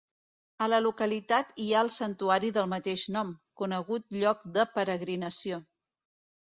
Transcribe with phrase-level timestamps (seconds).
[0.65, 5.67] A la localitat hi ha el santuari del mateix nom, conegut lloc de peregrinació.